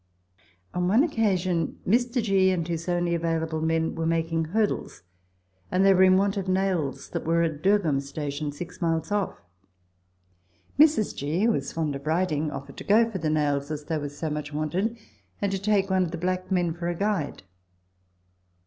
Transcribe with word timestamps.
On 0.73 0.87
one 0.87 1.03
occasion 1.03 1.77
Mr. 1.87 2.23
G. 2.23 2.49
and 2.49 2.67
his 2.67 2.89
only 2.89 3.13
available 3.13 3.61
men 3.61 3.93
were 3.93 4.07
making 4.07 4.45
hurdles, 4.45 5.03
and 5.69 5.85
they 5.85 5.93
were 5.93 6.01
in 6.01 6.17
want 6.17 6.37
of 6.37 6.47
nails 6.47 7.09
that 7.11 7.23
were 7.23 7.43
at 7.43 7.61
the 7.61 7.69
Dergholm 7.69 8.01
Station, 8.01 8.51
six 8.51 8.81
miles 8.81 9.11
off. 9.11 9.37
Mrs. 10.79 11.15
G., 11.15 11.43
who 11.43 11.51
was 11.51 11.71
fond 11.71 11.95
of 11.95 12.07
riding, 12.07 12.49
offered 12.49 12.77
to 12.77 12.83
go 12.83 13.11
for 13.11 13.19
the 13.19 13.29
nails, 13.29 13.69
as 13.69 13.83
they 13.85 13.99
were 13.99 14.09
so 14.09 14.31
much 14.31 14.51
wanted, 14.51 14.97
and 15.39 15.51
to 15.51 15.61
take 15.61 15.91
one 15.91 16.01
of 16.05 16.09
the 16.09 16.17
black 16.17 16.49
men 16.51 16.73
for 16.73 16.87
a 16.87 16.95
guide. 16.95 17.43